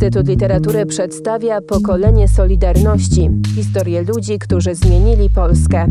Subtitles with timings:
[0.00, 5.86] Instytut Literatury przedstawia pokolenie Solidarności historię ludzi, którzy zmienili Polskę.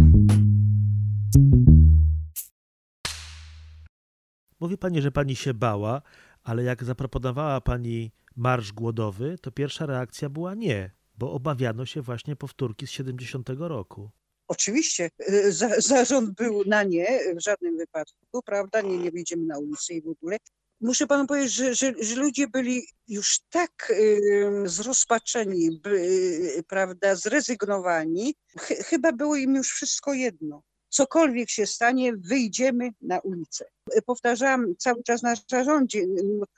[4.59, 6.01] Mówi pani, że pani się bała,
[6.43, 12.35] ale jak zaproponowała pani marsz głodowy, to pierwsza reakcja była nie, bo obawiano się właśnie
[12.35, 14.09] powtórki z 70 roku.
[14.47, 15.09] Oczywiście
[15.49, 18.81] za, zarząd był na nie w żadnym wypadku, prawda?
[18.81, 20.37] Nie, nie wyjdziemy na ulicę i w ogóle.
[20.81, 28.35] Muszę panu powiedzieć, że, że, że ludzie byli już tak y, zrozpaczeni, y, prawda, zrezygnowani.
[28.59, 30.63] Ch chyba było im już wszystko jedno.
[30.89, 33.65] Cokolwiek się stanie, wyjdziemy na ulicę.
[34.05, 36.05] Powtarzałam cały czas na zarządzie,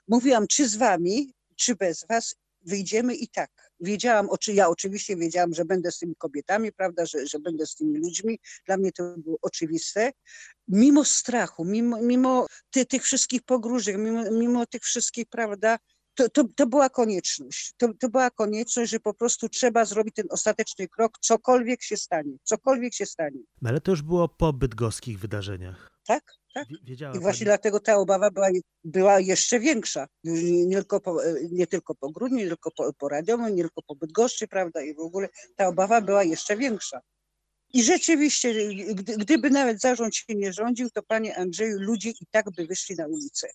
[0.08, 3.50] mówiłam, czy z wami, czy bez was, wyjdziemy i tak.
[3.80, 7.76] Wiedziałam, oczy, ja oczywiście wiedziałam, że będę z tymi kobietami, prawda, że, że będę z
[7.76, 8.40] tymi ludźmi.
[8.66, 10.12] Dla mnie to było oczywiste.
[10.68, 15.78] Mimo strachu, mimo, mimo ty, tych wszystkich pogróżek, mimo, mimo tych wszystkich, prawda,
[16.16, 17.74] to, to, to była konieczność.
[17.78, 22.34] To, to była konieczność, że po prostu trzeba zrobić ten ostateczny krok, cokolwiek się stanie,
[22.44, 23.40] cokolwiek się stanie.
[23.62, 25.92] No ale to już było po bydgoskich wydarzeniach.
[26.06, 26.68] Tak, tak.
[26.84, 27.46] Wiedziała I właśnie pani...
[27.46, 28.48] dlatego ta obawa była,
[28.84, 30.08] była jeszcze większa.
[30.24, 31.18] Nie, nie, tylko po,
[31.52, 34.96] nie tylko po Grudniu, nie tylko po, po Radomiu, nie tylko po Bydgoszczy, prawda, i
[34.96, 37.02] w ogóle ta obawa była jeszcze większa.
[37.74, 38.54] I rzeczywiście,
[38.94, 42.96] gdy, gdyby nawet zarząd się nie rządził, to panie Andrzeju, ludzie i tak by wyszli
[42.96, 43.48] na ulicę.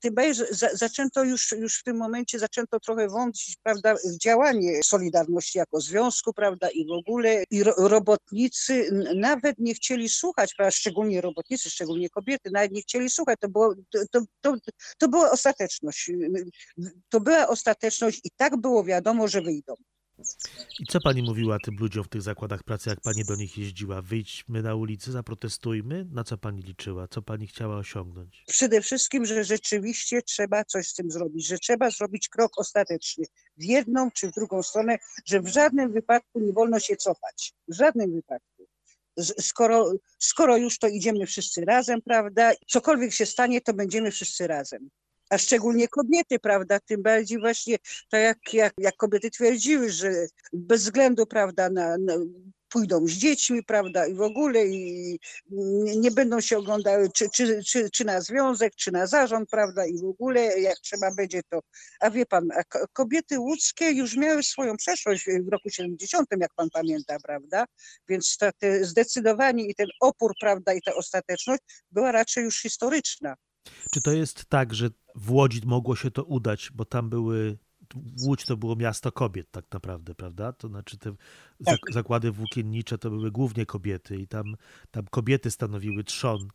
[0.00, 4.18] Tym bardziej, że za, zaczęto już, już w tym momencie, zaczęto trochę wątpić, prawda, w
[4.18, 10.54] działanie Solidarności jako związku, prawda, i w ogóle i ro, robotnicy nawet nie chcieli słuchać,
[10.54, 13.38] prawda, szczególnie robotnicy, szczególnie kobiety, nawet nie chcieli słuchać.
[13.40, 13.74] To, było,
[14.10, 14.56] to, to,
[14.98, 16.10] to była ostateczność.
[17.08, 19.74] To była ostateczność i tak było wiadomo, że wyjdą.
[20.80, 24.02] I co pani mówiła tym ludziom w tych zakładach pracy, jak pani do nich jeździła?
[24.02, 26.06] Wyjdźmy na ulicę, zaprotestujmy?
[26.10, 27.08] Na co pani liczyła?
[27.08, 28.44] Co pani chciała osiągnąć?
[28.48, 33.24] Przede wszystkim, że rzeczywiście trzeba coś z tym zrobić, że trzeba zrobić krok ostateczny
[33.56, 37.52] w jedną czy w drugą stronę, że w żadnym wypadku nie wolno się cofać.
[37.68, 38.66] W żadnym wypadku.
[39.40, 42.52] Skoro, skoro już to idziemy wszyscy razem, prawda?
[42.68, 44.90] Cokolwiek się stanie, to będziemy wszyscy razem
[45.32, 47.76] a szczególnie kobiety, prawda, tym bardziej właśnie
[48.10, 50.12] tak jak, jak, jak kobiety twierdziły, że
[50.52, 52.14] bez względu, prawda, na, na
[52.68, 55.18] pójdą z dziećmi, prawda, i w ogóle i
[55.96, 59.98] nie, będą się oglądały czy, czy, czy, czy, na związek, czy na zarząd, prawda, i
[59.98, 61.60] w ogóle jak trzeba będzie to,
[62.00, 66.70] a wie pan, a kobiety łódzkie już miały swoją przeszłość w roku 70, jak pan
[66.70, 67.64] pamięta, prawda,
[68.08, 73.36] więc to, te zdecydowanie i ten opór, prawda, i ta ostateczność była raczej już historyczna.
[73.90, 77.58] Czy to jest tak, że w Łodzi mogło się to udać, bo tam były.
[78.22, 80.52] Łódź to było miasto kobiet, tak naprawdę, prawda?
[80.52, 81.14] To znaczy te
[81.64, 81.78] tak.
[81.90, 84.56] zakłady włókiennicze to były głównie kobiety i tam,
[84.90, 86.48] tam kobiety stanowiły trzon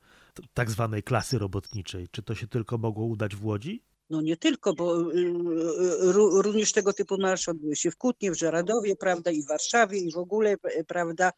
[0.54, 2.08] tak zwanej klasy robotniczej.
[2.12, 3.84] Czy to się tylko mogło udać w Łodzi?
[4.10, 8.38] No nie tylko, bo y, y, również tego typu marsze odbyły się w Kutnie, w
[8.38, 10.56] Żeradowie, prawda, i w Warszawie, i w ogóle,
[10.88, 11.32] prawda,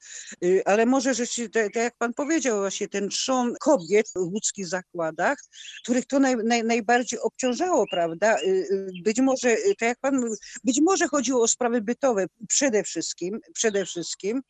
[0.43, 5.37] y, ale może rzeczywiście, tak jak pan powiedział, właśnie ten trzon kobiet w łódzkich zakładach,
[5.83, 8.37] których to naj, naj, najbardziej obciążało, prawda,
[9.03, 13.85] być może, tak jak pan mówił, być może chodziło o sprawy bytowe przede wszystkim, przede
[13.85, 14.41] wszystkim,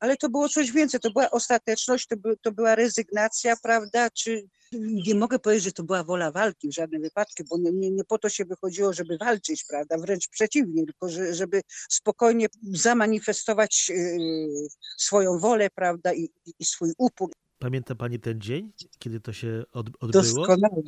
[0.00, 4.42] ale to było coś więcej, to była ostateczność, to, by, to była rezygnacja, prawda, czy
[4.80, 8.04] nie mogę powiedzieć, że to była wola walki w żadnym wypadku, bo nie, nie, nie
[8.04, 14.68] po to się wychodziło, żeby walczyć, prawda, wręcz przeciwnie, tylko że, żeby spokojnie zamanifestować yy,
[14.96, 16.28] swoją wolę, prawda, i,
[16.58, 17.30] i, swój upór.
[17.58, 20.12] Pamięta Pani ten dzień, kiedy to się od, odbyło?
[20.22, 20.82] Doskonale.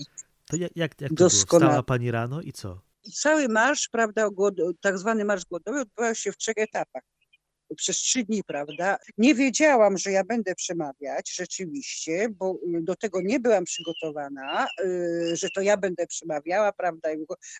[0.47, 1.60] To jak, jak, jak to Doskonale.
[1.60, 1.70] było?
[1.70, 2.81] Wstała Pani rano i co?
[3.15, 4.28] Cały marsz, prawda,
[4.81, 7.03] tak zwany marsz głodowy odbywał się w trzech etapach
[7.77, 8.99] przez trzy dni, prawda?
[9.19, 15.49] Nie wiedziałam, że ja będę przemawiać rzeczywiście, bo do tego nie byłam przygotowana, y, że
[15.55, 17.09] to ja będę przemawiała, prawda?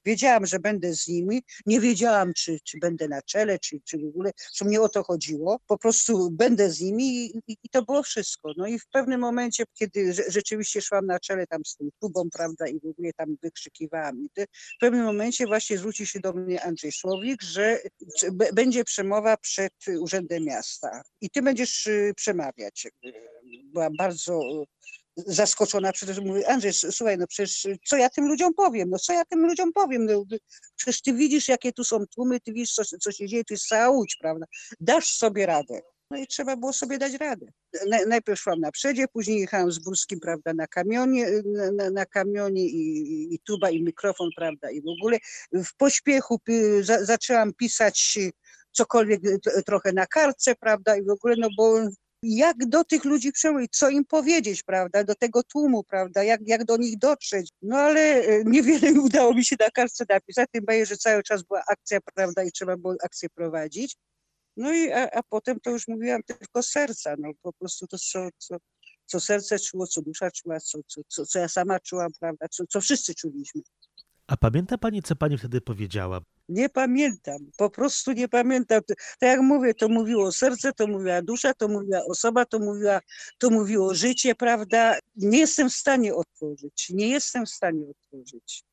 [0.05, 4.05] Wiedziałam, że będę z nimi, nie wiedziałam, czy, czy będę na czele, czy, czy w
[4.05, 5.61] ogóle, co mnie o to chodziło.
[5.67, 8.53] Po prostu będę z nimi i, i to było wszystko.
[8.57, 12.67] No i w pewnym momencie, kiedy rzeczywiście szłam na czele tam z tym tubą, prawda,
[12.67, 16.93] i w ogóle tam wykrzykiwałam, i w pewnym momencie właśnie zwrócił się do mnie Andrzej
[16.93, 17.79] Słowik, że
[18.53, 22.89] będzie przemowa przed Urzędem Miasta i ty będziesz y, przemawiać.
[23.65, 24.41] Byłam bardzo
[25.27, 29.25] zaskoczona, przecież mówię, Andrzej, słuchaj, no przecież co ja tym ludziom powiem, no co ja
[29.25, 30.25] tym ludziom powiem, no,
[30.77, 33.67] przecież ty widzisz, jakie tu są tłumy, ty widzisz, co, co się dzieje, to jest
[33.67, 34.47] cała łódź, prawda,
[34.81, 35.81] dasz sobie radę.
[36.11, 37.47] No i trzeba było sobie dać radę.
[38.07, 41.27] Najpierw szłam na przedzie, później jechałam z Burskim, prawda, na kamionie,
[41.73, 45.19] na, na kamionie i, i, tuba, i mikrofon, prawda, i w ogóle
[45.53, 46.41] w pośpiechu
[46.81, 48.19] za, zaczęłam pisać
[48.73, 49.21] cokolwiek
[49.67, 51.75] trochę na kartce, prawda, i w ogóle, no bo
[52.23, 56.65] jak do tych ludzi przemówić, co im powiedzieć, prawda, do tego tłumu, prawda, jak, jak
[56.65, 57.51] do nich dotrzeć.
[57.63, 61.43] No ale e, niewiele udało mi się na kartce napisać, tym bardziej, że cały czas
[61.43, 63.97] była akcja, prawda, i trzeba było akcję prowadzić.
[64.57, 68.29] No i a, a potem to już mówiłam tylko serca, no po prostu to, co,
[68.39, 68.57] co,
[69.07, 72.65] co serce czuło, co dusza czuła, co, co, co, co ja sama czułam, prawda, co,
[72.67, 73.63] co wszyscy czuliśmy.
[74.27, 76.21] A pamięta pani, co pani wtedy powiedziała?
[76.49, 78.81] Nie pamiętam, po prostu nie pamiętam.
[78.87, 83.01] Tak jak mówię, to mówiło serce, to mówiła dusza, to mówiła osoba, to, mówiła,
[83.39, 84.99] to mówiło życie, prawda?
[85.17, 88.65] Nie jestem w stanie otworzyć, nie jestem w stanie otworzyć.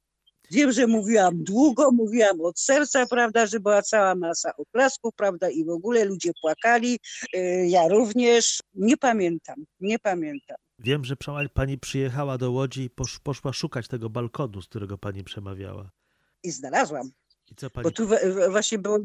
[0.52, 5.66] Wiem, że mówiłam długo, mówiłam od serca, prawda, że była cała masa oklasków, prawda, i
[5.66, 7.00] w ogóle ludzie płakali,
[7.36, 8.60] y, ja również.
[8.74, 10.58] Nie pamiętam, nie pamiętam.
[10.80, 11.16] Wiem, że
[11.54, 15.90] pani przyjechała do Łodzi i posz, poszła szukać tego balkonu, z którego pani przemawiała.
[16.44, 17.12] I znalazłam.
[17.52, 17.84] I co pani...
[17.84, 18.08] Bo tu
[18.50, 19.00] właśnie było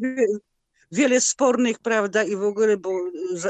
[0.93, 2.91] wiele spornych, prawda, i w ogóle, bo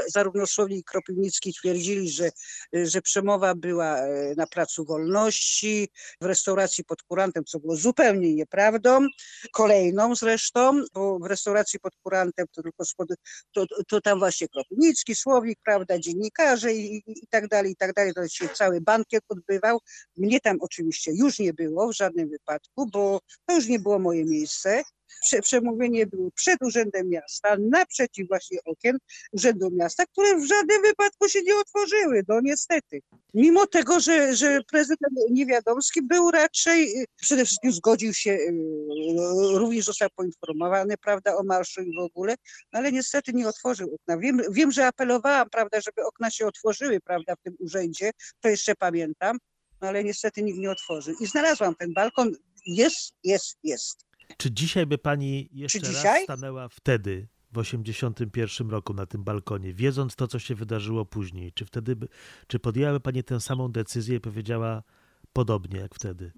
[0.07, 2.31] zarówno Słownik i Kropiwnicki twierdzili, że,
[2.73, 5.89] że przemowa była e, na Placu Wolności,
[6.21, 9.07] w restauracji pod kurantem, co było zupełnie nieprawdą,
[9.51, 13.09] kolejną zresztą, bo w restauracji pod kurantem to tylko spod,
[13.51, 17.93] to, to tam właśnie Kropiwnicki, Słowik, prawda, dziennikarze i, i, i tak dalej, i tak
[17.93, 19.79] dalej, to się cały bankiet odbywał.
[20.17, 24.25] Mnie tam oczywiście już nie było w żadnym wypadku, bo to już nie było moje
[24.25, 24.83] miejsce
[25.41, 28.97] przemówienie było przed Urzędem Miasta, naprzeciw właśnie okien
[29.31, 33.01] Urzędu Miasta, które w żadnym wypadku się nie otworzyły, no niestety.
[33.33, 38.53] Mimo tego, że, że prezydent Niewiadomski był raczej, przede wszystkim zgodził się, y,
[39.53, 42.35] również został poinformowany, prawda, o marszu i w ogóle,
[42.73, 44.17] no ale niestety nie otworzył okna.
[44.17, 48.11] Wiem, wiem, że apelowałam, prawda, żeby okna się otworzyły, prawda, w tym urzędzie,
[48.41, 49.37] to jeszcze pamiętam,
[49.81, 51.15] no ale niestety nikt nie otworzył.
[51.19, 52.31] I znalazłam ten balkon,
[52.65, 54.10] jest, jest, jest.
[54.37, 60.15] Czy dzisiaj by pani jeszcze raz stanęła wtedy, w 81 roku na tym balkonie, wiedząc
[60.15, 61.53] to, co się wydarzyło później?
[61.53, 62.07] Czy wtedy by,
[62.47, 64.83] czy podjęłaby pani tę samą decyzję i powiedziała
[65.33, 66.31] podobnie jak wtedy?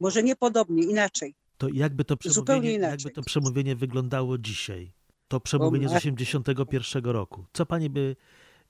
[0.00, 1.34] Może nie podobnie, inaczej.
[1.58, 4.92] To jakby to przemówienie, jakby to przemówienie wyglądało dzisiaj?
[5.28, 7.44] To przemówienie z 81 roku.
[7.52, 8.16] Co pani by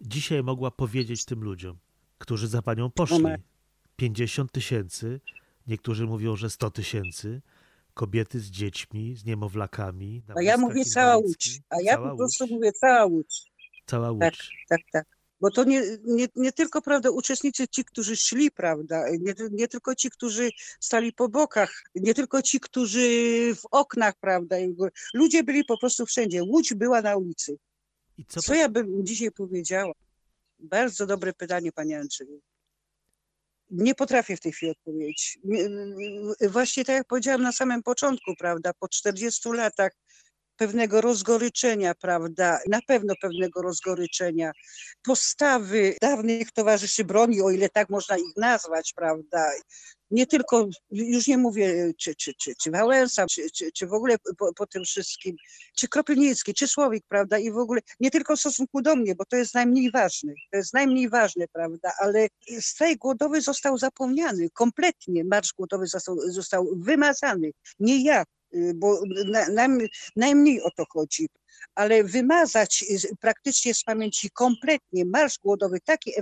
[0.00, 1.78] dzisiaj mogła powiedzieć tym ludziom,
[2.19, 3.25] którzy za panią poszli?
[3.96, 5.20] 50 tysięcy,
[5.67, 7.43] niektórzy mówią, że 100 tysięcy
[8.00, 10.23] kobiety z dziećmi, z niemowlakami.
[10.37, 12.50] A ja mówię cała Łódź, a ja po prostu Łódź.
[12.52, 13.52] mówię cała Łódź.
[13.87, 14.38] Cała tak, Łódź.
[14.69, 15.06] Tak, tak, tak.
[15.41, 19.94] Bo to nie, nie, nie tylko, prawda, uczestnicy ci, którzy szli, prawda, nie, nie tylko
[19.94, 20.50] ci, którzy
[20.81, 23.08] stali po bokach, nie tylko ci, którzy
[23.55, 24.56] w oknach, prawda,
[25.14, 26.43] ludzie byli po prostu wszędzie.
[26.43, 27.58] Łódź była na ulicy.
[28.19, 29.93] I co, co ja bym dzisiaj powiedziała?
[30.58, 32.41] Bardzo dobre pytanie, panie Andrzeju.
[33.70, 35.38] Nie potrafię w tej chwili odpowiedzieć.
[36.40, 39.93] Właśnie tak jak powiedziałam na samym początku, prawda, po 40 latach
[40.56, 44.52] pewnego rozgoryczenia, prawda, na pewno pewnego rozgoryczenia,
[45.02, 49.50] postawy dawnych towarzyszy broni, o ile tak można ich nazwać, prawda,
[50.10, 54.16] nie tylko, już nie mówię, czy, czy, czy, czy Wałęsa, czy, czy, czy w ogóle
[54.38, 55.36] po, po tym wszystkim,
[55.76, 59.24] czy Kropielnicki, czy Słowik, prawda, i w ogóle nie tylko w stosunku do mnie, bo
[59.24, 62.28] to jest najmniej ważne, to jest najmniej ważne, prawda, ale
[62.60, 68.24] strajk głodowy został zapomniany kompletnie, marsz głodowy został, został wymazany, nie ja,
[68.54, 69.00] y, bo
[69.54, 69.68] na,
[70.16, 71.28] najmniej o to chodzi
[71.75, 72.85] ale wymazać
[73.20, 76.12] praktycznie z pamięci kompletnie Marsz Głodowy, taki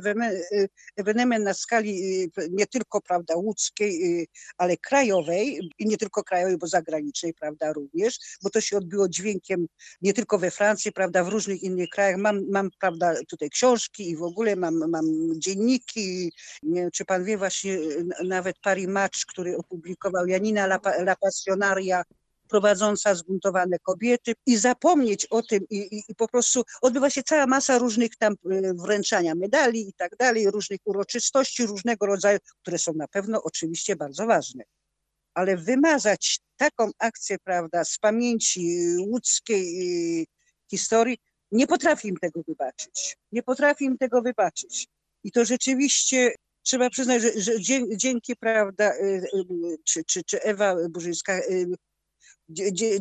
[0.97, 4.27] ewenement na skali y, nie tylko prawda, łódzkiej, y,
[4.59, 9.67] ale krajowej i nie tylko krajowej, bo zagranicznej, prawda, również, bo to się odbyło dźwiękiem
[10.03, 12.17] nie tylko we Francji, prawda, w różnych innych krajach.
[12.17, 15.05] Mam, mam prawda, tutaj książki i w ogóle mam, mam
[15.37, 16.33] dzienniki.
[16.63, 21.17] Nie wiem, czy pan wie właśnie y, nawet Paris Match, który opublikował Janina La, La
[21.17, 22.03] Passionaria,
[22.49, 27.47] prowadząca zbuntowane kobiety i zapomnieć o tym i, i, i, po prostu odbywa się cała
[27.47, 32.93] masa różnych tam y, wręczania medali i tak dalej, różnych uroczystości różnego rodzaju, które są
[32.93, 34.65] na pewno oczywiście bardzo ważne.
[35.35, 40.27] Ale wymazać taką akcję, prawda, z pamięci łódzkiej y,
[40.71, 41.19] historii,
[41.53, 43.17] nie potrafi im tego wybaczyć.
[43.33, 44.89] Nie potrafi im tego wybaczyć.
[45.25, 47.53] I to rzeczywiście trzeba przyznać, że, że
[47.97, 49.27] dzięki, prawda, y,
[49.85, 51.41] czy, czy, czy Ewa Burzyńska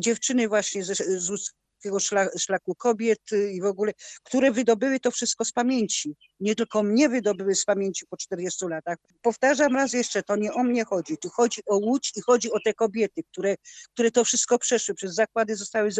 [0.00, 1.98] dziewczyny właśnie z, z takiego
[2.38, 3.20] szlaku kobiet
[3.52, 3.92] i w ogóle,
[4.22, 6.16] które wydobyły to wszystko z pamięci.
[6.40, 8.96] Nie tylko mnie wydobyły z pamięci po 40 latach.
[9.22, 11.18] Powtarzam raz jeszcze, to nie o mnie chodzi.
[11.18, 13.56] Tu chodzi o Łódź i chodzi o te kobiety, które,
[13.92, 14.94] które to wszystko przeszły.
[14.94, 15.90] Przez zakłady zostały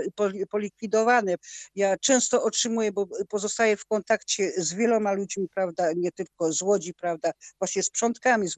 [0.51, 1.35] polikwidowane.
[1.75, 6.95] Ja często otrzymuję, bo pozostaję w kontakcie z wieloma ludźmi, prawda, nie tylko z Łodzi,
[6.95, 7.31] prawda,
[7.61, 8.57] właśnie z przątkami, z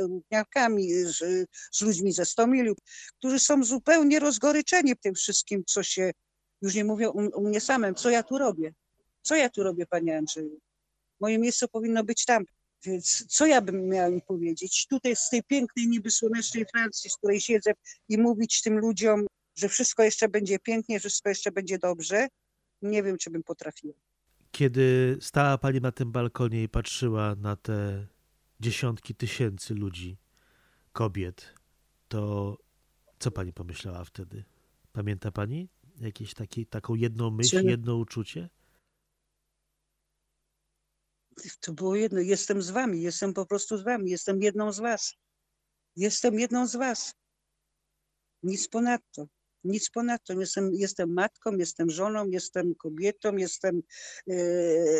[0.00, 2.74] gutniakami, z, z ludźmi ze Stomiliu,
[3.18, 6.10] którzy są zupełnie rozgoryczeni tym wszystkim, co się
[6.62, 8.74] już nie mówię u, mnie samym, co ja tu robię.
[9.22, 10.60] Co ja tu robię, panie Andrzeju?
[11.20, 12.44] Moje miejsce powinno być tam.
[12.84, 14.86] Więc co ja bym miała im powiedzieć?
[14.86, 17.72] Tutaj z tej pięknej, niby słonecznej Francji, z której siedzę
[18.08, 22.28] i mówić tym ludziom, że wszystko jeszcze będzie pięknie, wszystko jeszcze będzie dobrze.
[22.82, 23.94] Nie wiem, czy bym potrafiła.
[24.50, 28.06] Kiedy stała pani na tym balkonie i patrzyła na te
[28.60, 30.18] dziesiątki tysięcy ludzi,
[30.92, 31.54] kobiet,
[32.08, 32.56] to
[33.18, 34.44] co pani pomyślała wtedy?
[34.92, 35.68] Pamięta pani
[36.00, 38.48] jakieś taki, taką jedną myśl, Czy- jedno uczucie?
[41.60, 42.20] To było jedno.
[42.20, 45.14] Jestem z wami, jestem po prostu z wami, jestem jedną z was.
[45.96, 47.14] Jestem jedną z was.
[48.42, 49.26] Nic ponadto.
[49.64, 50.32] Nic ponadto.
[50.40, 53.82] Jestem, jestem matką, jestem żoną, jestem kobietą, jestem,
[54.28, 54.34] e,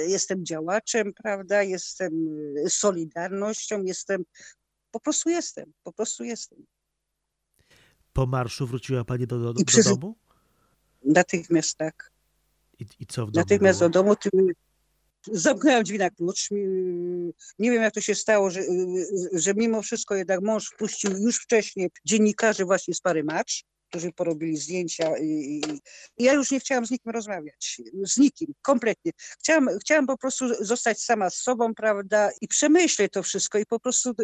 [0.09, 1.63] jestem działaczem, prawda?
[1.63, 2.13] Jestem
[2.67, 4.25] e, solidarnością, jestem.
[4.91, 6.67] Po prostu jestem, po prostu jestem.
[8.13, 10.17] Po marszu wróciła pani do, do, do przez- domu?
[11.05, 12.11] Natychmiast tak.
[12.79, 13.91] I, I co w domu Natychmiast było?
[13.91, 14.17] do domu.
[14.17, 14.31] Ty,
[15.33, 16.49] zamknęłam drzwi na klucz.
[17.59, 18.61] Nie wiem, jak to się stało, że,
[19.33, 23.53] że mimo wszystko jednak mąż wpuścił już wcześniej dziennikarzy właśnie z pary Match,
[23.89, 25.81] którzy porobili zdjęcia i, i
[26.19, 27.81] i ja już nie chciałam z nikim rozmawiać.
[28.05, 29.13] Z nikim, kompletnie.
[29.17, 33.81] Chciałam, chciałam po prostu zostać sama z sobą, prawda, i przemyśleć to wszystko i po
[33.81, 34.15] prostu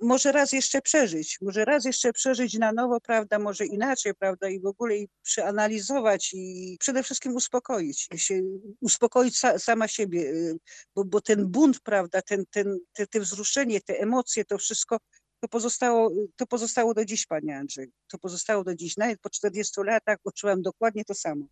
[0.00, 4.60] może raz jeszcze przeżyć, może raz jeszcze przeżyć na nowo, prawda, może inaczej, prawda, i
[4.60, 8.42] w ogóle i przeanalizować i przede wszystkim uspokoić się,
[8.80, 10.58] uspokoić sa, sama siebie, y,
[10.94, 14.98] bo, bo ten bunt, prawda, ten, ten, te, te wzruszenie, te emocje, to wszystko,
[15.40, 18.96] to pozostało, to pozostało do dziś, panie Andrzej, to pozostało do dziś.
[18.96, 21.46] Nawet po 40 latach odczułam dokładnie to samo.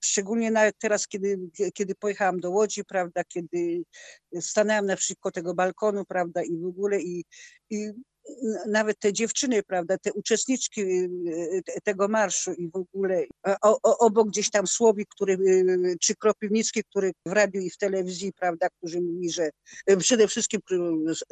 [0.00, 1.38] Szczególnie teraz, kiedy,
[1.74, 3.82] kiedy pojechałam do Łodzi, prawda, kiedy
[4.40, 7.24] stanęłam naprzeciwko tego balkonu, prawda, i w ogóle i,
[7.70, 7.92] i
[8.66, 13.24] nawet te dziewczyny, prawda, te uczestniczki y, te- tego marszu i w ogóle
[13.62, 17.76] o, o, obok gdzieś tam Słowik, który, y, czy Kropiwnicki, który w radiu i w
[17.76, 19.50] telewizji, prawda, którzy mówi, że
[19.90, 20.60] y, przede wszystkim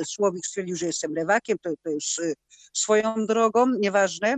[0.05, 2.35] Słowik stwierdził, że jestem lewakiem, to, to już y,
[2.73, 4.37] swoją drogą, nieważne.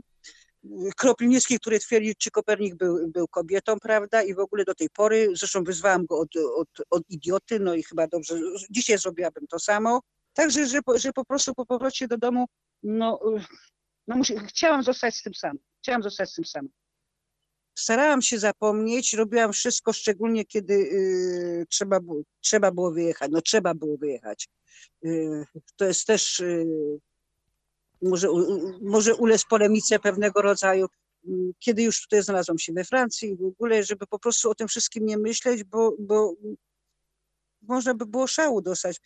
[0.96, 5.28] Kropliński, który twierdził, czy Kopernik był, był kobietą, prawda, i w ogóle do tej pory,
[5.34, 8.34] zresztą wyzwałam go od, od, od idioty, no i chyba dobrze,
[8.70, 10.00] dzisiaj zrobiłabym to samo.
[10.32, 12.46] Także, że, że po prostu po powrocie do domu,
[12.82, 13.20] no,
[14.06, 16.72] no musi, chciałam zostać z tym samym, chciałam zostać z tym samym.
[17.78, 23.74] Starałam się zapomnieć, robiłam wszystko, szczególnie kiedy y, trzeba, było, trzeba było wyjechać, no trzeba
[23.74, 24.48] było wyjechać.
[25.04, 25.44] Y,
[25.76, 26.66] to jest też y,
[28.02, 28.28] może,
[28.82, 30.86] może ulec polemice pewnego rodzaju,
[31.26, 34.68] mm, kiedy już tutaj znalazłam się we Francji w ogóle, żeby po prostu o tym
[34.68, 36.34] wszystkim nie myśleć, bo, bo
[37.62, 39.00] można by było szału dostać.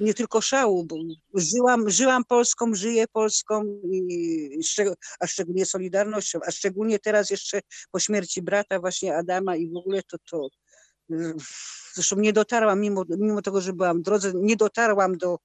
[0.00, 0.96] Nie tylko szału, bo
[1.34, 4.60] żyłam, żyłam Polską, żyję Polską, i
[5.20, 10.02] a szczególnie Solidarnością, a szczególnie teraz jeszcze po śmierci brata właśnie Adama i w ogóle
[10.02, 10.48] to, to
[11.94, 15.38] zresztą nie dotarłam, mimo, mimo tego, że byłam w drodze, nie dotarłam do,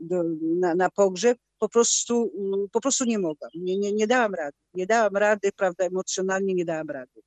[0.00, 0.22] do,
[0.60, 2.32] na, na pogrzeb, po prostu,
[2.64, 6.54] y, po prostu nie mogłam, nie, nie, nie dałam rady, nie dałam rady, prawda, emocjonalnie
[6.54, 7.20] nie dałam rady.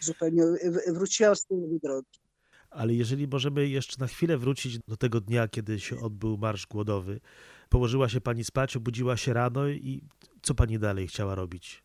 [0.00, 0.42] Zupełnie
[0.88, 2.18] wróciłam z tej drogi.
[2.70, 7.20] Ale jeżeli możemy jeszcze na chwilę wrócić do tego dnia, kiedy się odbył Marsz Głodowy,
[7.68, 10.02] położyła się pani spać, obudziła się rano i
[10.42, 11.84] co pani dalej chciała robić?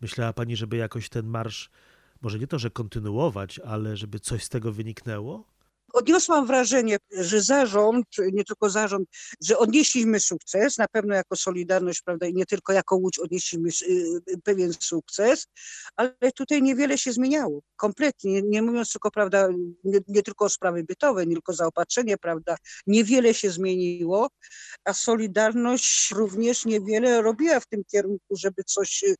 [0.00, 1.70] Myślała pani, żeby jakoś ten marsz,
[2.20, 5.44] może nie to, że kontynuować, ale żeby coś z tego wyniknęło?
[5.92, 9.08] Odniosłam wrażenie, że zarząd, nie tylko zarząd,
[9.42, 14.38] że odnieśliśmy sukces, na pewno jako Solidarność, prawda, i nie tylko jako Łódź odnieśliśmy y,
[14.44, 15.46] pewien sukces,
[15.96, 19.48] ale tutaj niewiele się zmieniało, kompletnie, nie, nie mówiąc tylko, prawda,
[19.84, 22.56] nie, nie tylko o sprawy bytowe, nie tylko zaopatrzenie, prawda,
[22.86, 24.28] niewiele się zmieniło,
[24.84, 29.16] a Solidarność również niewiele robiła w tym kierunku, żeby coś y,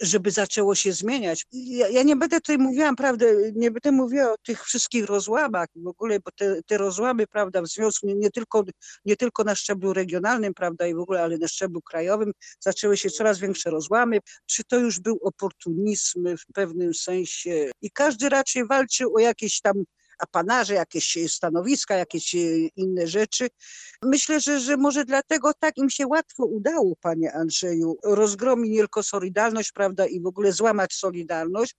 [0.00, 1.46] żeby zaczęło się zmieniać.
[1.52, 5.86] Ja, ja nie będę tutaj mówiła, prawda, nie będę mówiła o tych wszystkich rozłamach w
[5.86, 8.64] ogóle, bo te, te rozłamy, prawda, w związku nie, nie, tylko,
[9.04, 13.10] nie tylko na szczeblu regionalnym, prawda, i w ogóle, ale na szczeblu krajowym zaczęły się
[13.10, 14.18] coraz większe rozłamy.
[14.46, 19.84] Czy to już był oportunizm w pewnym sensie i każdy raczej walczył o jakieś tam
[20.18, 22.38] apanarze, jakieś stanowiska, jakieś e,
[22.76, 23.48] inne rzeczy.
[24.02, 29.02] Myślę, że, że może dlatego tak im się łatwo udało, panie Andrzeju, rozgromić nie tylko
[29.02, 31.74] Solidarność, prawda, i w ogóle złamać Solidarność,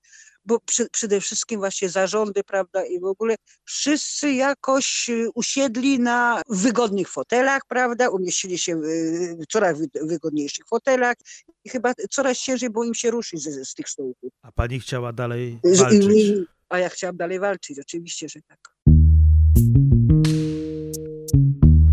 [0.46, 6.42] bo przy, przede wszystkim właśnie zarządy, prawda, i w ogóle wszyscy jakoś e, usiedli na
[6.50, 8.86] wygodnych fotelach, prawda, umieścili się w,
[9.50, 11.16] coraz wy- wygodniejszych fotelach
[11.64, 14.32] i chyba coraz ciężej było im się ruszyć z, z tych stołków.
[14.42, 16.06] A pani chciała dalej walczyć?
[16.16, 18.60] i- A ja chciałam dalej walczyć, oczywiście, że tak.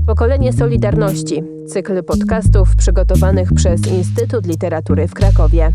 [0.07, 1.43] Pokolenie Solidarności.
[1.69, 5.73] Cykl podcastów przygotowanych przez Instytut Literatury w Krakowie.